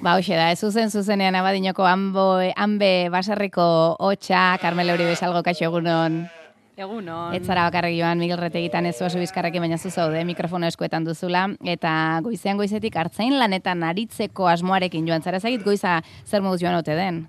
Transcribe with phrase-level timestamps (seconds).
[0.00, 3.64] Ba, hoxe da, zuzen zuzenean abadinoko ambo, hanbe baserriko
[4.00, 6.22] hotxa, Carmelo Uribe salgo kaixo egunon.
[6.80, 7.34] Egunon.
[7.36, 11.50] Ez zara bakarrik joan Miguel Retegitan ez zuazu bizkarrekin, baina zu zaude mikrofono eskuetan duzula.
[11.68, 11.92] Eta
[12.24, 15.20] goizean goizetik hartzain lanetan aritzeko asmoarekin joan.
[15.20, 17.26] Zara zagit goiza zer moduz joan ote den?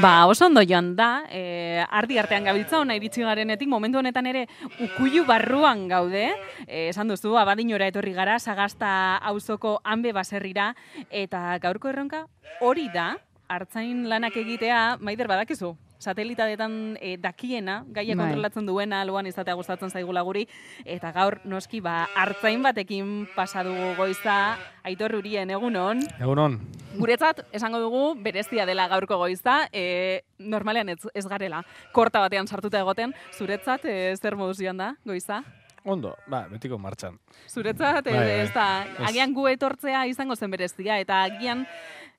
[0.00, 4.46] Ba, oso ondo joan da, e, ardi artean gabiltza ona iritsi garenetik, momentu honetan ere
[4.80, 6.30] ukuilu barruan gaude,
[6.66, 10.72] e, esan duzu, abadinora etorri gara, sagasta auzoko hanbe baserrira,
[11.10, 12.24] eta gaurko erronka
[12.60, 13.18] hori da,
[13.52, 18.26] hartzain lanak egitea, maider badakizu, satelitadetan e, dakiena, gaia Bai.
[18.26, 20.46] kontrolatzen duena, alboan izatea gustatzen zaigula guri,
[20.84, 26.02] eta gaur noski ba, hartzain batekin pasa dugu goiza, aitor urien egunon.
[26.20, 26.58] Egunon.
[26.98, 31.62] Guretzat, esango dugu, berezia dela gaurko goiza, e, normalean ez, ez garela,
[31.96, 35.40] korta batean sartuta egoten, zuretzat, e, zer moduz joan da, goiza?
[35.84, 37.16] Ondo, ba, betiko martxan.
[37.50, 38.40] Zuretzat, e, Bai, bai.
[38.44, 39.08] ez da, Ez.
[39.08, 41.64] agian gu etortzea izango zen berezia, eta agian,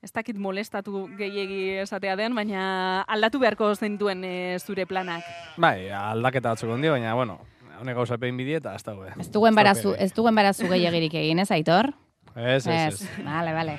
[0.03, 2.65] ez dakit molestatu gehiegi esatea den, baina
[3.07, 5.23] aldatu beharko zentuen e, zure planak.
[5.57, 7.39] Bai, aldaketa batzuk ondi, baina, bueno,
[7.79, 9.07] honek gauza pein bidie eta ez dago.
[9.07, 11.93] Ez duen barazu, ez duen barazu gehiagirik egin, ez, Aitor?
[12.35, 13.09] Ez, ez, ez.
[13.23, 13.77] Vale, vale.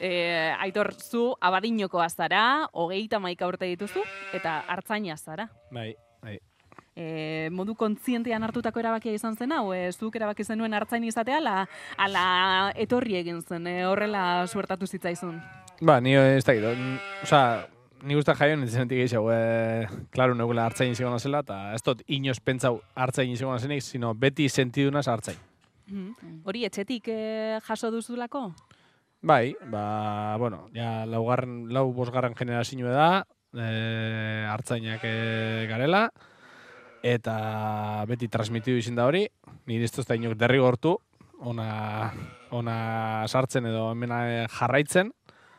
[0.00, 0.10] E,
[0.60, 4.02] aitor, zu abadinoko azara, hogeita maika urte dituzu,
[4.36, 5.48] eta hartzaina zara.
[5.72, 6.36] Bai, bai.
[6.96, 11.56] E, modu kontzientean hartutako erabakia izan zen hau, e, zuk erabaki zenuen hartzain izatea, ala,
[12.00, 12.26] ala
[12.74, 15.38] etorri egin zen, e, horrela suertatu zitzaizun.
[15.80, 16.72] Ba, ni ez da gido.
[17.22, 17.40] Osa,
[18.02, 22.38] ni guztak jaio nintzenetik gehiago, e, klaro, negula hartzain izango zela, eta ez dut inoz
[22.40, 25.38] pentsau hartzain izango zenik, sino beti sentidunaz hartzain.
[26.44, 27.20] Hori etxetik e,
[27.66, 28.48] jaso duzulako?
[29.26, 33.10] Bai, ba, bueno, ja, laugarren, lau bosgarren generazioa da,
[33.56, 36.06] e, hartzainak e, garela,
[37.06, 39.26] eta beti transmitidu izin da hori,
[39.70, 40.96] nire ez da inok derrigortu,
[41.46, 41.68] ona,
[42.50, 42.78] ona
[43.28, 45.12] sartzen edo hemen eh, jarraitzen,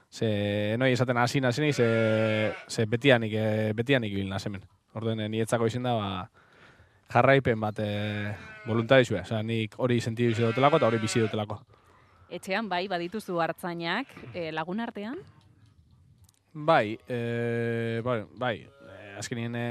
[0.10, 4.62] ze noi esaten hasi nazenik, ze, ze betianik, e, betianik naz hemen.
[4.94, 6.30] Orduen, eh, nietzako izin da, ba,
[7.14, 8.36] jarraipen bat e,
[8.66, 9.22] voluntarizua.
[9.22, 11.60] Osea, nik hori sentidu izi dutelako eta hori bizi dutelako.
[12.30, 15.20] Etxean bai, badituzu hartzainak, e, lagun artean?
[16.54, 18.56] Bai, e, bai, bai.
[18.64, 19.68] E, azkenien e,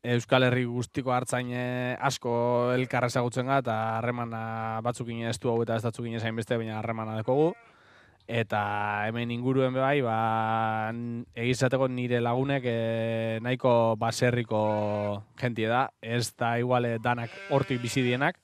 [0.00, 1.50] Euskal Herri guztiko hartzain
[2.00, 2.32] asko
[2.72, 7.16] elkar ezagutzen eta harremana batzuk ez du hau eta ez datzuk zain beste, baina harremana
[7.18, 7.52] dekogu.
[8.26, 10.92] Eta hemen inguruen bai, ba,
[11.34, 15.90] egizateko nire lagunek e, nahiko baserriko jentie da.
[16.00, 18.38] Ez da iguale danak hortik bizi dienak,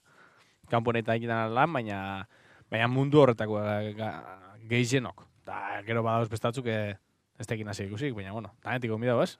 [0.68, 2.26] kanponetan egiten lan, baina,
[2.68, 5.22] baina mundu horretako e, ga- gehienok.
[5.46, 6.96] Da, gero badauz bestatzuk e,
[7.38, 9.36] ez tekin hasi ikusik, baina, bueno, danetik onbidau, ez?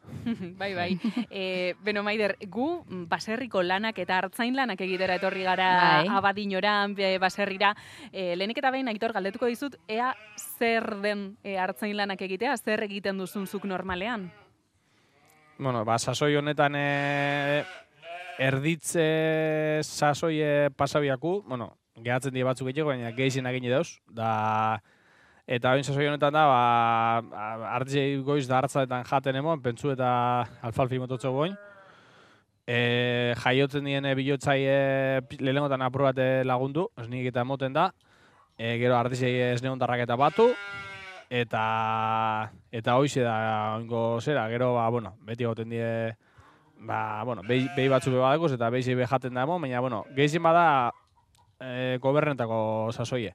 [0.59, 0.89] bai, bai.
[1.31, 6.09] E, beno, Maider, gu mm, baserriko lanak eta hartzain lanak egitera etorri gara Bai.
[6.19, 6.75] abadinora,
[7.21, 7.73] baserrira.
[8.12, 12.84] E, lehenik eta behin, Aitor, galdetuko dizut, ea zer den e, hartzain lanak egitea, zer
[12.84, 14.28] egiten duzun zuk normalean?
[15.59, 17.65] Bueno, ba, sasoi honetan e,
[18.39, 21.73] erditze sasoi e, pasabiaku, bueno,
[22.05, 24.83] gehatzen die batzuk egiteko, baina gehizien egin dauz, da,
[25.47, 27.47] eta oin sasoi honetan da, ba,
[27.77, 30.09] artzei goiz da hartzaetan jaten emon, pentsu eta
[30.67, 31.55] alfalfi mototzo boin,
[32.67, 34.81] e, jaiotzen dien bilotzai e,
[35.39, 37.93] lehenengotan apur bat e, lagundu, ez nik eta emoten da,
[38.59, 40.51] e, gero artizei ez neondarrak eta batu,
[41.31, 46.15] eta eta hoize da oingo zera, gero ba bueno, beti egoten die
[46.78, 50.05] ba bueno, behi, behi batzuk be badakoz eta behi be jaten da emo, baina bueno,
[50.15, 50.93] gehien bada
[51.61, 53.34] e, gobernetako sasoie.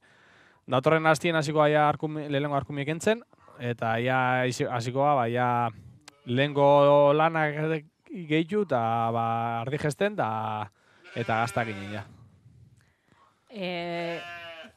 [0.71, 3.23] Datorren hastien hasiko aia arkumi, lehenengo arkumiek entzen,
[3.59, 3.97] eta
[4.47, 5.69] isi- hasikoa ba ja
[6.25, 9.25] lehengo lanak gehitu eta ba
[9.61, 10.71] ardi gesten da
[11.15, 12.03] eta gaztak ginen ja.
[13.51, 14.19] E,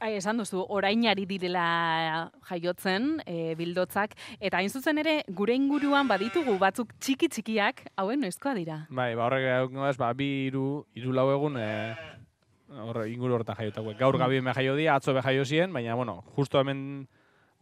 [0.00, 6.58] ai, esan duzu, orainari direla jaiotzen, e, bildotzak, eta hain zuzen ere, gure inguruan baditugu
[6.58, 8.80] batzuk txiki txikiak, hauen noizkoa dira.
[8.90, 11.94] Bai, ba horrek ba bi hiru hiru lau egun e,
[12.68, 13.94] hor inguru hortan jaiotako.
[13.98, 17.06] Gaur gabi me jaio dia, atzo be jaio zien, baina bueno, justo hemen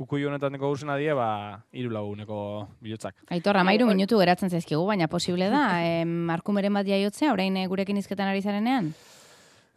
[0.03, 3.15] ukuilu honetan deko guzena die, ba hiru laguneko bilotzak.
[3.31, 8.01] Aitor, amairu minutu geratzen zaizkigu, baina posible da, em, arkumeren bat jaiotzea, orain eh, gurekin
[8.01, 8.93] izketan ari zarenean?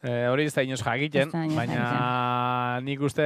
[0.05, 3.25] E, hori ez da inoz jakiten, baina nik uste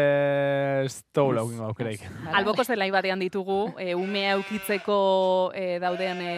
[0.86, 2.06] ez dugu laukingo aukeraik.
[2.40, 5.00] Alboko zelai batean ditugu, e, umea eukitzeko
[5.52, 6.36] e, dauden e,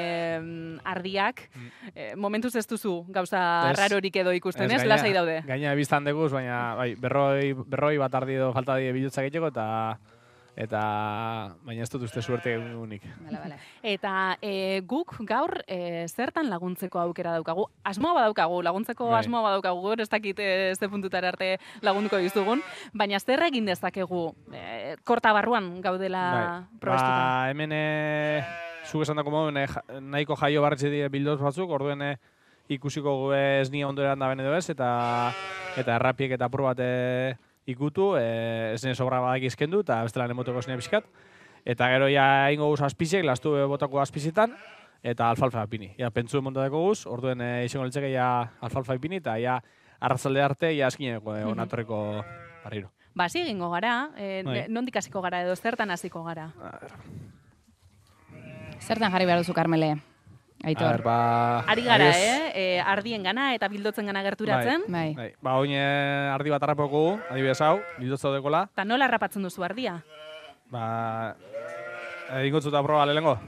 [0.94, 1.44] ardiak.
[1.94, 3.78] E, momentuz ez duzu gauza Ez.
[3.78, 4.82] rarorik edo ikusten, ez?
[4.90, 5.42] Lasai daude.
[5.46, 9.68] Gaina biztan deguz, baina bai, berroi, berroi bat ardi edo falta die bilotzak egiteko, eta
[10.62, 10.82] eta
[11.66, 13.06] baina ez dut uste suerte unik.
[13.26, 13.58] Bale, bale.
[13.94, 14.14] Eta
[14.46, 17.66] e, guk gaur e, zertan laguntzeko aukera daukagu?
[17.88, 19.22] Asmoa badaukagu, laguntzeko Bai.
[19.24, 22.62] asmoa badaukagu, gaur ez dakit e, ze puntutara arte lagunduko dizugun,
[22.94, 27.16] baina zer egin dezakegu e, korta barruan gaudela probestuta?
[27.18, 27.86] Ba, hemen e,
[28.86, 32.16] zuk esan dako moduen, e, nahiko jaio barretxe die bildoz batzuk, orduen e,
[32.72, 34.92] ikusiko gu ez ni ondo eran da bene edo ez, eta,
[35.74, 36.92] eta errapiek eta apur bat e,
[37.70, 41.08] ikutu, e, ez nire sobra badak izkendu, eta bestela nemoteko ez nire pixkat.
[41.66, 44.56] Eta gero ja ingo guz azpizek, lastu botako azpizitan,
[45.04, 45.92] eta alfalfa pini.
[45.98, 48.28] Ja, pentsu montadeko guz, orduen e, izango litzeke ja
[48.62, 49.60] alfalfa ipini, eta ja
[50.02, 52.02] arratzalde arte, ja eskineko e, onatorreko
[52.64, 52.92] barriro.
[53.14, 54.62] Ba, egingo gara, e, Bai.
[54.70, 56.50] nondik hasiko gara edo zertan hasiko gara.
[58.82, 59.98] Zertan jarri behar duzu, Karmele?
[60.64, 60.92] Aitor.
[60.92, 61.60] ber, ba...
[61.68, 62.76] Ari gara, adibidez- eh?
[62.78, 64.84] E, ardien gana eta bildotzen gana gerturatzen.
[64.88, 65.14] Bai.
[65.18, 68.68] Bai, ba, oin eh, ardi bat harrapoko gu, adibidez hau, bildotza dekola.
[68.74, 69.98] Eta nola harrapatzen duzu ardia?
[70.72, 70.86] Ba,
[72.40, 73.40] egingo zuta proba lehengo.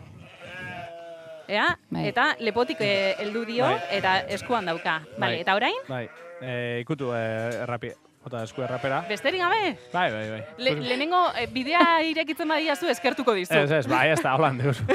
[1.48, 1.68] Ea?
[1.92, 2.08] Bai.
[2.10, 3.80] Eta lepotik eh, heldu dio Bai.
[4.00, 5.02] eta eskuan dauka.
[5.20, 5.36] Bai.
[5.42, 5.76] eta orain?
[5.90, 6.08] Bai,
[6.42, 7.22] e, ikutu e,
[7.66, 7.92] errapi,
[8.26, 9.04] ota esku errapera.
[9.10, 9.76] Besterik gabe?
[9.94, 10.42] Bai, bai, bai.
[10.58, 13.54] Le, lehenengo eh, bidea irekitzen badiazu eskertuko dizu.
[13.60, 14.80] Ez, ez, bai, ez da, holan deus.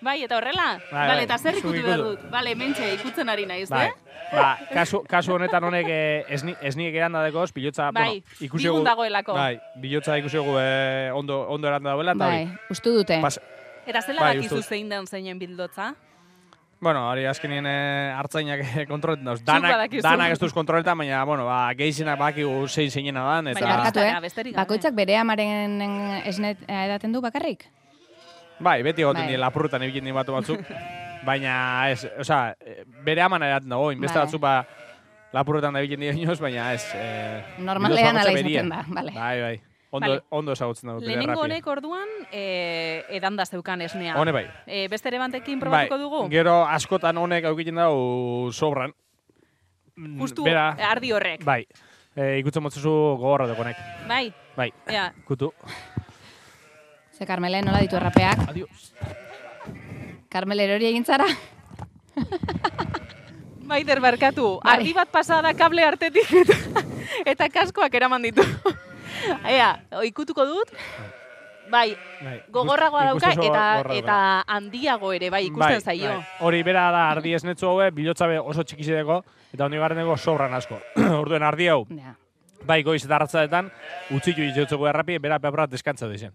[0.00, 0.78] Bai, eta horrela?
[0.92, 2.24] Bai, bai, eta zer ikutu behar dut?
[2.30, 3.86] Bale, mentxe, ikutzen ari naiz, bai.
[3.88, 3.92] eh?
[4.32, 8.82] Ba, kasu, kasu honetan honek eh, esni, esniek eranda dekoz, bilotza, Bai, bueno, ikusi gu-
[8.84, 9.34] dagoelako.
[9.38, 12.58] Bai, bilotza ikusi gu eh, ondo, ondo eranda dauela, eta Bai, hori.
[12.70, 13.20] ustu dute.
[13.22, 13.38] Pas,
[13.86, 15.94] Eta zela Bai, dakizu uste zein den zeinen bildotza?
[16.80, 19.40] bueno, hori azkenien eh, hartzainak eh, kontroletan dauz.
[19.44, 23.60] Danak, danak ez duz kontroletan, baina, bueno, ba, gehizenak bakigu zein zeinena dan, eta...
[23.60, 24.00] Baina Barkatu,
[24.44, 24.52] eh?
[24.58, 25.80] Bakoitzak bere amaren
[26.26, 27.64] esnet edaten du bakarrik?
[28.58, 29.28] Bai, beti egoten Bai.
[29.30, 30.60] dira lapurretan dira batu batzuk.
[31.26, 34.24] baina ez, osea, eh, bere aman eraten dago, inbeste Bai.
[34.26, 34.66] batzuk ba,
[35.32, 36.84] lapurretan da dira inoz, baina ez.
[36.94, 39.12] Eh, Normalean ala izaten da, bale.
[39.12, 39.56] Bai, bai.
[39.90, 40.22] Ondo, Vale.
[40.30, 41.06] ondo ezagutzen dugu.
[41.06, 44.16] Lehenengo honek orduan e, edanda zeukan esnea.
[44.18, 44.42] Hone bai.
[44.66, 46.28] E, beste ere bantekin Bai, probatuko dugu?
[46.28, 48.92] gero askotan honek aukiten dugu sobran.
[50.18, 51.44] Justu Bera, ardi horrek.
[51.44, 51.62] bai.
[52.16, 53.76] E, ikutzen motzuzu gogorra dugu honek.
[54.08, 55.52] Bai, Bai, ea, kutu.
[57.16, 58.42] Ze Karmele, nola ditu errapeak?
[58.48, 58.92] Adios.
[60.28, 61.24] Karmele erori egin zara?
[63.66, 64.74] Maider barkatu, Bai.
[64.76, 66.56] ardi bat pasada kable artetik eta,
[67.32, 68.44] eta kaskoak eraman ditu.
[69.56, 69.72] Ea,
[70.06, 70.70] ikutuko dut?
[71.70, 72.36] Bai, Bai.
[72.54, 73.64] gogorragoa dauka eta
[73.96, 76.12] eta handiago ere, bai, ikusten Bai, zaio.
[76.12, 76.26] bai.
[76.46, 79.16] Hori bera da ardi esnetzu haue, bilotza be oso txikizideko,
[79.56, 80.78] eta hondi garreneko sobran asko.
[81.22, 82.14] Orduen ardi hau, Ja.
[82.66, 83.72] bai goiz eta arratzaetan,
[84.14, 86.32] utzitu izotzeko errapi, bera peprat deskantza dizen.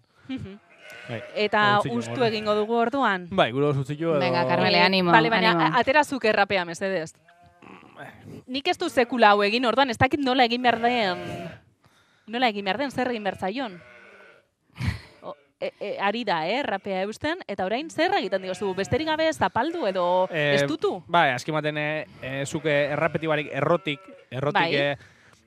[1.11, 1.21] Bai.
[1.35, 3.27] Eta ustu egingo dugu orduan.
[3.31, 4.19] Bai, gure oso utzitu edo...
[4.19, 5.67] Venga, Carmele, Eh, animo, Bale, baina animo.
[5.75, 7.13] a- ateratzuk errapea, mesedez.
[8.47, 11.21] Nik ez du sekula hau egin, orduan ez dakit nola egin behar den...
[12.31, 13.79] Nola egin behar den, zer egin behar zaion.
[15.61, 19.83] E, e, ari da, eh, rapea eusten, eta orain zer egiten diozu, besterik gabe zapaldu
[19.85, 21.03] edo Eh, estutu?
[21.05, 23.99] Bai, azken baten e, e, zuke errapeti barik errotik,
[24.31, 24.73] errotik Bai.
[24.73, 24.97] e,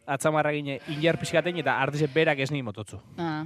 [0.07, 3.01] atzamarra gine inar pixkaten eta ardize berak ez ni mototzu.
[3.19, 3.43] Ah.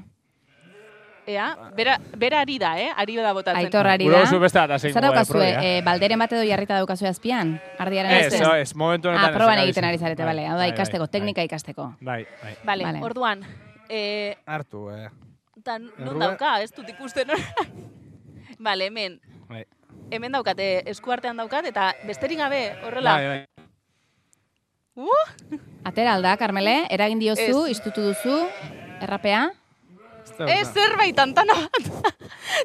[1.28, 1.46] Ea,
[1.76, 3.60] bera, bera ari da, eh, ari da botatzen.
[3.66, 4.22] Aitor ari Gure da.
[4.24, 7.50] oso beste bat azein Zer daukazue, eh, balderen bat edo jarrita daukazu azpian?
[7.78, 8.54] Ardiaren Ez, azpian?
[8.62, 9.28] ez, momentu honetan.
[9.28, 9.88] Ah, proban ez, egiten ez.
[9.90, 10.46] ari zarete, Bai, bale.
[10.48, 11.88] Hau da bai, ikasteko, bai, teknika ikasteko.
[12.00, 12.54] Bai, bai.
[12.64, 13.02] Vale, Vale.
[13.04, 13.44] orduan,
[13.90, 15.10] eh, Hartu, eh.
[15.60, 17.28] eta non dauka, ez dut ikusten.
[18.58, 19.20] Vale, hemen,
[19.50, 19.66] Bai.
[20.10, 23.12] hemen daukate, eskuartean daukat, eta besterik gabe, horrela.
[23.14, 23.44] Bai, bai.
[24.98, 27.76] Uh, Atera alda, Karmele, eragin diozu, Ez.
[27.76, 28.48] istutu duzu,
[29.00, 29.50] errapea.
[30.48, 32.14] Ez zerbait, tantana bat.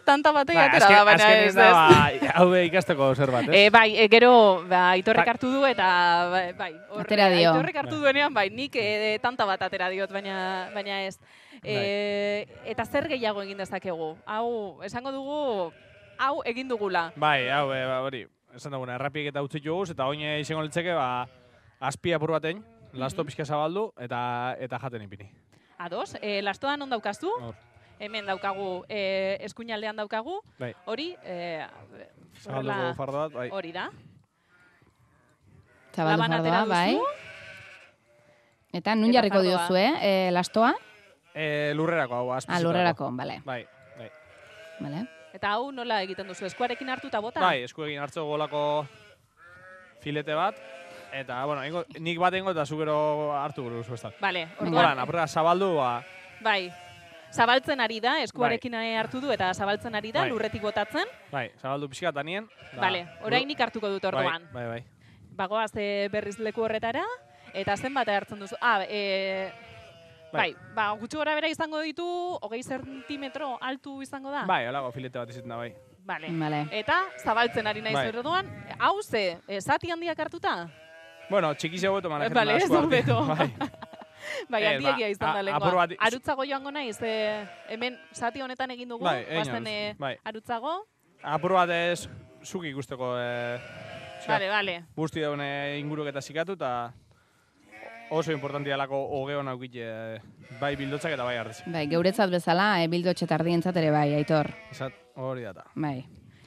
[0.05, 3.55] Tanta batek Bai, atera da, baina ez, da, ba, hau be ikasteko zer bat, ez?
[3.55, 5.34] E, bai, e, gero, ba, aitorrek Bai.
[5.34, 5.88] hartu du, eta,
[6.32, 7.51] bai, bai hor- Atera dio.
[7.51, 11.17] Aitorrek hartu duenean, bai, nik e, tanta bat atera diot, baina, baina ez.
[11.63, 12.72] E, Bai.
[12.72, 14.13] eta zer gehiago egin dezakegu?
[14.25, 15.72] Hau, esango dugu,
[16.20, 17.12] hau egin dugula.
[17.15, 20.93] Bai, hau, e, ba, hori, esan duguna, errapiek eta utzi joguz, eta oin izango litzeke,
[20.98, 21.27] ba,
[21.84, 25.29] azpi apur batein, lasto pixka zabaldu, eta eta jaten ipini.
[25.84, 27.28] Ados, e, lastoan on daukazu?
[27.42, 27.56] Hor.
[28.00, 30.72] Hemen daukagu, e, eskuinaldean daukagu, Bai.
[30.86, 31.66] hori, e,
[32.40, 33.50] Zabalduko horrela- fardo bat, bai.
[33.52, 33.90] hori da.
[35.94, 36.94] Zabaldu Laban atera fardoa, bai.
[36.96, 37.06] duzu,
[38.74, 39.52] Eta nun Eta jarriko fardoa.
[39.52, 39.92] diozu, eh?
[40.02, 40.72] E, lastoa?
[41.36, 42.58] E, lurrerako, hau, azpizitako.
[42.60, 43.42] Ah, lurrerako, bale.
[43.46, 44.10] Bai, bai.
[44.80, 45.04] bale.
[45.34, 47.40] Eta hau nola egiten duzu, eskuarekin hartuta bota?
[47.42, 48.88] Bai, esku egin hartzeko golako
[50.02, 50.56] filete bat,
[51.13, 54.15] eta, bueno, ingo, nik bat ingo eta zu gero hartu gure duzu estat.
[54.20, 54.62] Bale, Venga.
[54.62, 56.03] Horan, orduan, apurra zabaldu, ba,
[56.41, 56.72] bai.
[57.34, 60.29] Zabaltzen ari da, eskuarekin hartu du eta zabaltzen ari da, Bai.
[60.29, 61.08] lurretik botatzen.
[61.32, 62.48] bai, zabaldu pixka eta nien.
[62.74, 64.43] da- Bale, orainik hartuko dut orduan.
[64.53, 64.84] Bai, bai, bai.
[65.36, 67.03] Bagoaz e, berriz leku horretara,
[67.53, 68.55] eta zenbat hartzen duzu?
[68.62, 69.51] Ah, e,
[70.34, 72.05] Bai, ba, gutxi gora bera izango ditu,
[72.41, 74.46] hogei zentimetro altu izango da?
[74.50, 75.74] Bai, holago filete bat izaten da, bai.
[76.05, 76.27] Vale.
[76.38, 76.67] Vale.
[76.72, 78.08] Eta zabaltzen ari naiz Bai.
[78.10, 80.70] orduan, hau ze, eh, zati handiak hartuta?
[81.34, 82.90] Bueno, txikizia beto manejatzen Bale, ez asko du arti.
[82.94, 83.25] beto.
[83.25, 83.48] Bai.
[84.54, 85.86] Bai, Eh, handiegia ba, izan da lengua.
[86.08, 87.13] Arutzago joango naiz, e,
[87.74, 90.12] hemen zati honetan egin dugu, Bai, egin guazen alduzu, e, bai.
[90.30, 90.74] arutzago.
[91.24, 92.08] Apur bat ez,
[92.44, 93.58] zuk ikusteko, e,
[94.28, 94.75] Vale, vale.
[94.96, 96.94] guzti daune inguruk eta zikatu, eta
[98.12, 99.88] oso importantia lako hoge hona aukite,
[100.62, 101.63] bai bildotzak eta bai artez.
[101.66, 104.52] Bai, geuretzat bezala, e, bildotxe tardientzat ere bai, aitor.
[104.72, 105.66] Esat, hori data.
[105.75, 105.98] Bai.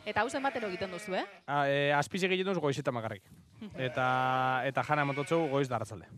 [0.06, 1.24] Eta hau zenbatero egiten duzu, eh?
[1.46, 3.24] A, e, azpizik egiten duz goizeta makarrik.
[3.76, 6.08] Eta, eta jana mototzu goiz darratzalde.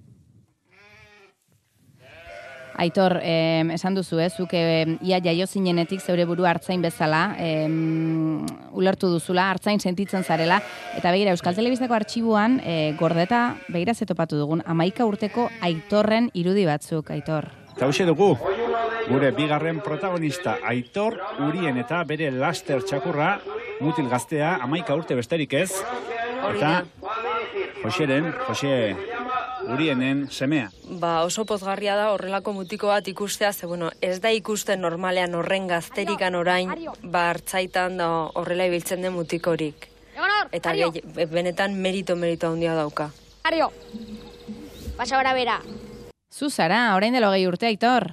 [2.78, 8.47] Aitor, em, esan duzu, eh, zuk em, ia jaio zinenetik zeure buru hartzain bezala, em,
[8.71, 10.62] ulertu duzula, hartzain sentitzen zarela,
[10.95, 17.11] eta begira, Euskal Telebistako artxibuan, e, gordeta, begira zetopatu dugun, amaika urteko aitorren irudi batzuk,
[17.11, 17.50] Aitor.
[17.75, 18.37] Eta hoxe dugu,
[19.09, 21.16] gure bigarren protagonista Aitor
[21.47, 23.38] Urien eta bere laster txakurra
[23.80, 25.71] mutil gaztea amaika urte besterik ez.
[26.54, 26.85] Eta
[27.88, 28.97] Joseren, Jose
[29.68, 30.68] Urienen semea.
[31.00, 35.66] Ba, oso pozgarria da horrelako mutiko bat ikustea, ze bueno, ez da ikusten normalean horren
[35.71, 36.68] gazterikan orain,
[37.02, 39.88] ba, hartzaitan da horrela ibiltzen den mutikorik.
[40.52, 41.00] Eta gehi,
[41.33, 43.09] benetan merito merito handia dauka.
[43.49, 43.71] Ario,
[44.97, 45.61] pasa ora bera.
[46.28, 48.11] Zu zara, orain dela hogei urte, Aitor.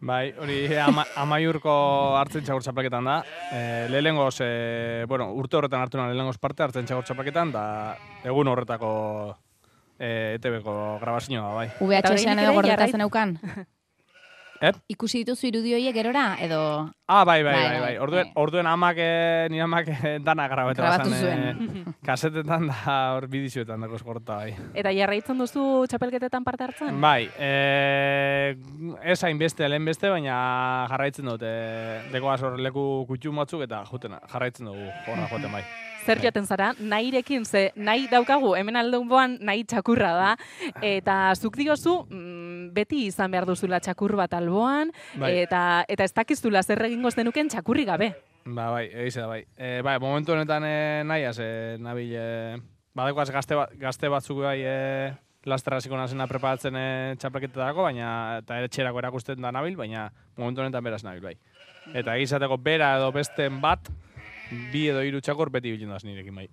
[0.00, 1.72] Bai, hori ama, amaiurko
[2.16, 3.18] hartzen txagur txaplaketan da.
[3.52, 7.64] E, lehengoz, e, bueno, urte horretan hartu nuen lehengoz parte hartzen txagur txaplaketan, da
[8.24, 8.92] egun horretako
[9.98, 11.66] e, ETV-ko grabazioa, bai.
[11.84, 13.36] Oraindik edo gordeta jarrai- zeneukan?
[14.60, 14.72] Eh?
[14.92, 16.60] Ikusi dituzu irudi horiek gerora, edo...
[17.08, 17.94] Ah, bai, bai, Bai, bai, bai, bai.
[18.04, 18.42] Orduen, bai.
[18.42, 21.54] orduen amak, eh, nire amak eh, dana grabatu Grabatu eh,
[22.06, 24.52] kasetetan da hor bidizuetan dago eskorta, bai.
[24.76, 27.00] Eta jarraitzen duzu txapelketetan parte hartzen?
[27.00, 28.54] Bai, eh,
[29.00, 30.36] ez hain beste, lehen beste, baina
[30.92, 35.64] jarraitzen dut, eh, dekoaz hor leku kutxu batzuk eta juten, jarraitzen dugu, horra joten bai.
[36.00, 40.30] Zer joaten zara, nahirekin, ze nahi daukagu, hemen aldeunboan nahi txakurra da,
[40.96, 45.32] eta zuk diozu, mm, beti izan behar duzula txakur bat alboan, Bai.
[45.44, 48.12] eta, eta ez dakiztula zer egingo zenuken txakurri gabe.
[48.44, 49.42] Ba, bai, egize da, bai.
[49.56, 50.76] E, bai, momentu honetan e,
[51.06, 51.50] nahiaz, e,
[51.80, 52.60] nabil, e,
[52.96, 54.76] badekoaz gazte, ba, gazte batzuk bai e,
[55.48, 56.86] lasterra hasiko nazena preparatzen e,
[57.20, 61.36] txapelketetako, baina eta ere txerako erakusten da nabil, baina momentu honetan beraz nabil, bai.
[61.96, 63.88] Eta egizateko bera edo besten bat,
[64.72, 66.48] bi edo hiru txakor beti bilen daz nirekin, bai.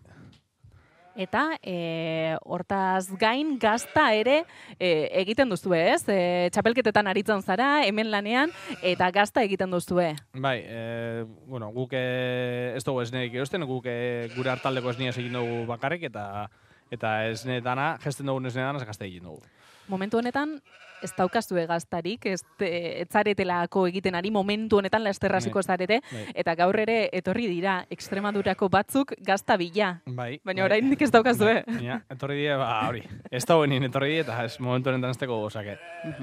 [1.18, 4.44] Eta e, hortaz gain gazta ere
[4.78, 6.04] e, egiten duzu ez?
[6.06, 8.54] E, txapelketetan aritzen zara, hemen lanean,
[8.86, 10.12] eta gazta egiten duzue.
[10.38, 15.40] Bai, e, bueno, guk e, ez dugu esnerik erosten, guk e, gure hartaldeko esniaz egin
[15.40, 16.48] dugu bakarrik, eta
[16.94, 19.42] eta esne dana, gesten dugun esne dana, gazte egin dugu.
[19.90, 20.60] Momentu honetan,
[21.02, 25.64] ez daukazue gaztarik, ez, e, ez zaretelako egiten ari momentu honetan lasterraziko Bai.
[25.64, 26.26] zarete, Bai.
[26.44, 29.94] eta gaur ere etorri dira Extremadurako batzuk gazta bila.
[30.06, 30.40] Bai.
[30.44, 30.70] Baina bai.
[30.70, 31.64] oraindik ez daukazue.
[31.68, 33.04] Baina, etorri die, ba, hori.
[33.32, 35.78] Ez da nien etorri die, eta ez momentu honetan ez teko gozake.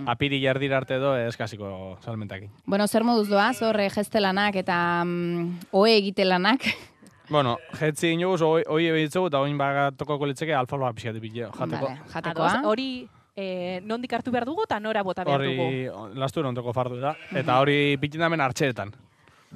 [0.06, 2.50] Apiri jardira arte edo ez kasiko salmentakin.
[2.66, 6.66] Bueno, zer moduz doaz, hor eh, gestelanak eta mm, oe egitelanak.
[7.30, 11.86] Bueno, jetzi inoz, hoi hoi ebitzugu, eta oin baga tokoko litzeke alfalfa pixat bile, jateko.
[11.86, 12.50] Vale, jatekoa.
[12.50, 12.88] Ados, hori
[13.36, 15.66] e, nondik hartu behar dugu eta nora bota behar dugu.
[15.66, 17.14] Hori, lastu erontoko fardu da.
[17.34, 18.92] Eta hori pitin damen hartxeretan.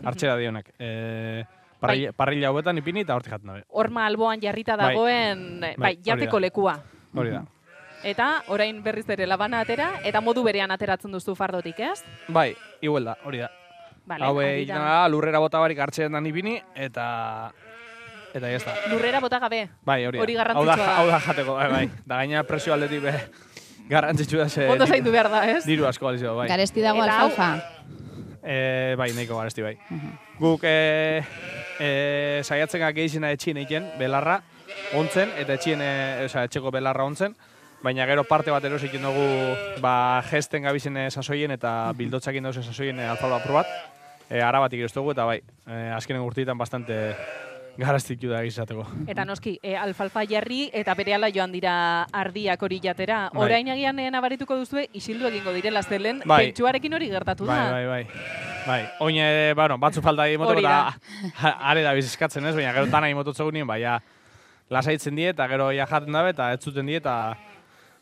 [0.04, 0.72] Hartxera dionak.
[0.78, 1.44] E,
[1.80, 3.64] parrilla, parrilla hauetan ipini eta hortik jaten dabe.
[3.68, 4.90] Horma alboan jarrita Bai.
[4.94, 6.78] dagoen, bai, Bai, jateko lekua.
[7.14, 7.44] Hori da.
[8.06, 12.04] Eta orain berriz ere labana atera, eta modu berean ateratzen duzu fardotik, ez?
[12.28, 13.48] Bai, igual da, hori da.
[14.06, 15.08] Vale, Hau egiten da.
[15.10, 17.50] lurrera bota barik hartxeretan ipini, eta...
[18.28, 18.74] Eta está.
[18.92, 19.62] Lurrera bota gabe.
[19.82, 20.20] Bai, hori.
[20.20, 20.96] Hori garrantzitsua da.
[21.00, 21.84] hau da jateko, bai, bai.
[22.06, 23.14] Da gaina presio aldetik be,
[23.88, 24.68] garrantzitsu da ze...
[24.68, 25.64] Ondo zaindu behar da, ez?
[25.66, 26.48] Diru asko alizio, bai.
[26.48, 27.48] Garesti dago Eta alfalfa.
[28.42, 29.74] E, bai, nahiko garesti bai.
[30.38, 31.22] Guk e,
[31.80, 31.90] e,
[32.44, 34.40] saiatzen gak gehizena etxien egiten, belarra,
[34.96, 37.36] ontzen, eta etxien, e, oza, etxeko belarra ontzen,
[37.82, 39.26] baina gero parte bat eros egiten dugu
[39.82, 43.76] ba, gesten gabizen e, sasoien eta bildotzakin dauzen sasoien e, alfalfa probat.
[44.28, 47.16] E, ara batik dugu eta bai, e, azkenen urtietan bastante
[47.78, 48.84] garaztitu da egizateko.
[49.06, 51.72] Eta noski, e, alfalfa jarri eta berehala joan dira
[52.12, 53.20] ardiak hori jatera.
[53.32, 53.44] Bai.
[53.46, 56.48] Orain agian eh, nabarituko duzue, isildu egingo direla zelen, Bai.
[56.48, 57.56] pentsuarekin hori gertatu da.
[57.70, 58.46] Bai, bai, bai.
[58.68, 60.80] Bai, oin, e, bueno, batzu falta egin da.
[61.30, 64.00] eta are da biziskatzen ez, baina gero dana imototzu nien, bai, ja,
[64.70, 67.36] lasaitzen die eta gero ja jaten dabe eta ez zuten die eta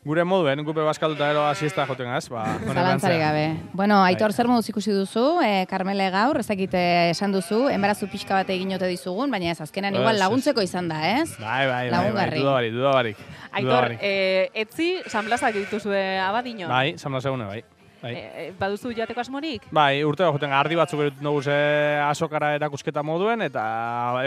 [0.05, 3.45] gure moduen, gupe bazkalduta gero asiesta joten ez, ba, Zalantzari gabe.
[3.73, 4.37] Bueno, Aitor Bai.
[4.37, 8.49] zer moduz ikusi duzu, e, Carmele gaur, ez dakit eh, esan duzu, enbarazu pixka bat
[8.53, 11.31] egin ote dizugun, baina ez azkenan Ez, igual laguntzeko izan da, ez?
[11.39, 13.25] Bai, bai, bai, bai, duda barik, duda barik.
[13.51, 14.13] Aitor, e,
[14.53, 16.69] etzi, sanblazak dituzue abadino.
[16.71, 17.63] Bai, samla segune, bai.
[17.97, 18.13] Bai.
[18.13, 19.65] E, baduzu joateko asmorik?
[19.73, 21.57] Bai, urte joten ardi batzuk erut dugu ze
[22.05, 23.63] asokara erakusketa moduen, eta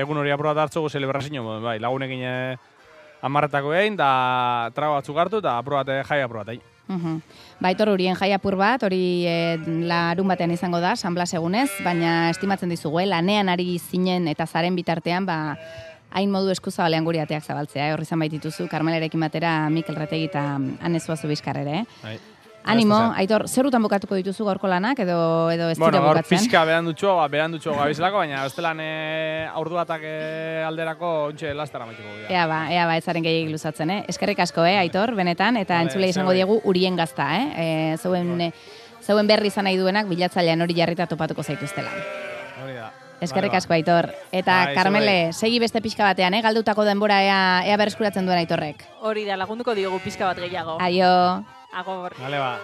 [0.00, 2.56] egun hori aprobat hartzugu celebrazio moduen, bai, lagunekin eh,
[3.22, 6.66] amarretako egin, da trago batzuk hartu, eta aprobat eh, jai aprobat egin.
[6.90, 7.20] Mhm.
[7.62, 9.34] Baitor urien jai apur bat, hori e,
[9.86, 14.46] larun batean izango da, San Blas egunez, baina estimatzen dizugu, eh, lanean ari zinen eta
[14.46, 15.56] zaren bitartean, ba,
[16.10, 17.94] hain modu eskuzabalean guri ateak zabaltzea, eh?
[17.94, 20.42] horri izan baitituzu, Karmelerekin batera Mikel Retegi eta
[20.82, 21.84] Anezuazu bizkarrere.
[22.10, 22.18] Eh?
[22.64, 22.96] Animo.
[23.16, 26.38] Aitor, zer rutan bukatuko dituzu gaurko lanak, edo, edo ez Bueno, dira gaur bukatzen?
[26.38, 31.12] pixka behan dutxo, ba, behan dutxo gabizelako, baina ez delan e, aurdu batak e, alderako
[31.30, 32.28] ontxe lastara maiteko gira.
[32.28, 34.04] Ea ba, ea ba, ez zaren gehiagik luzatzen, eh?
[34.08, 37.46] Eskerrik asko, eh, Aitor, benetan, eta Vale, entzule izango diegu urien gazta, eh?
[37.56, 38.52] E, zeuen, e,
[39.00, 41.90] zeuen berri izan nahi duenak bilatzailean hori jarrita topatuko zaituztela.
[42.62, 42.90] Hori da.
[43.20, 44.10] Eskerrik Vale, asko, Aitor.
[44.32, 46.42] Eta, Bai, Carmele, segi beste pixka batean, eh?
[46.42, 48.84] Galdutako denbora ea, ea berreskuratzen duen Aitorrek.
[49.00, 50.76] Hori da, lagunduko diogu pizka bat gehiago.
[50.80, 51.10] Aio!
[51.72, 52.14] Agor.
[52.18, 52.60] Vale, ba.